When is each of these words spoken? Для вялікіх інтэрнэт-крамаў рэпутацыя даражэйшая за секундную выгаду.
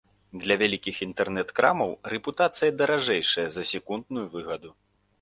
Для 0.45 0.55
вялікіх 0.61 1.01
інтэрнэт-крамаў 1.07 1.95
рэпутацыя 2.15 2.75
даражэйшая 2.81 3.49
за 3.59 3.63
секундную 3.77 4.27
выгаду. 4.37 4.79